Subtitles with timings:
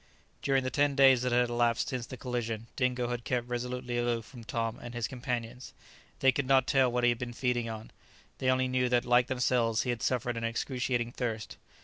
[0.41, 4.25] During the ten days that had elapsed since the collision, Dingo had kept resolutely aloof
[4.25, 5.73] from Tom and his companions;
[6.21, 7.91] they could not tell what he had been feeding on;
[8.39, 11.57] they only knew that, like themselves, he had suffered an excruciating thirst.